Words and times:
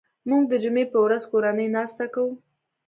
موږ 0.29 0.43
د 0.51 0.53
جمعې 0.63 0.85
په 0.91 0.97
ورځ 1.05 1.23
کورنۍ 1.31 1.67
ناسته 1.75 2.05
کوو 2.13 2.31